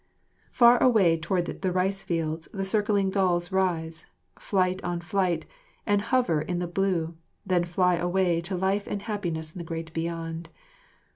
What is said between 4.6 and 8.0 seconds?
on flight, and hover in the blue, then fly